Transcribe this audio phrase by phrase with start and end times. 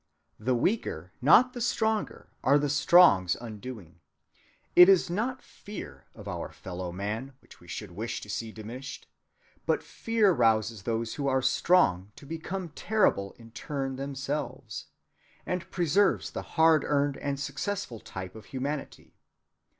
[0.39, 3.99] The weaker, not the stronger, are the strong's undoing.
[4.75, 9.05] It is not fear of our fellow‐man, which we should wish to see diminished;
[9.63, 14.87] for fear rouses those who are strong to become terrible in turn themselves,
[15.45, 19.13] and preserves the hard‐earned and successful type of humanity.